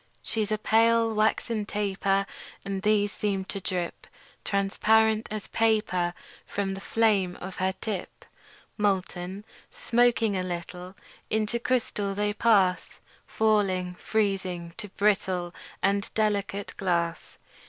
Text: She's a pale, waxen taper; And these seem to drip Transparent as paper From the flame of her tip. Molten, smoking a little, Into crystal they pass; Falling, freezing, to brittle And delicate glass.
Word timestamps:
She's 0.23 0.51
a 0.51 0.57
pale, 0.57 1.13
waxen 1.13 1.63
taper; 1.67 2.25
And 2.65 2.81
these 2.81 3.11
seem 3.11 3.45
to 3.45 3.59
drip 3.59 4.07
Transparent 4.43 5.27
as 5.29 5.45
paper 5.49 6.15
From 6.43 6.73
the 6.73 6.81
flame 6.81 7.35
of 7.35 7.57
her 7.57 7.73
tip. 7.81 8.25
Molten, 8.79 9.45
smoking 9.69 10.35
a 10.35 10.41
little, 10.41 10.95
Into 11.29 11.59
crystal 11.59 12.15
they 12.15 12.33
pass; 12.33 12.99
Falling, 13.27 13.93
freezing, 13.93 14.73
to 14.77 14.89
brittle 14.89 15.53
And 15.83 16.11
delicate 16.15 16.73
glass. 16.77 17.37